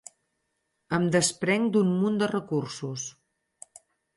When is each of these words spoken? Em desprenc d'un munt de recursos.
Em 0.99 1.05
desprenc 1.17 1.69
d'un 1.75 1.93
munt 1.99 2.17
de 2.25 2.31
recursos. 2.35 3.05